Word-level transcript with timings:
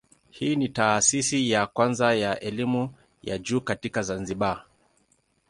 Hii 0.29 0.55
ni 0.55 0.69
taasisi 0.69 1.49
ya 1.51 1.67
kwanza 1.67 2.13
ya 2.13 2.39
elimu 2.39 2.93
ya 3.21 3.37
juu 3.37 3.61
katika 3.61 4.01
Zanzibar. 4.01 4.65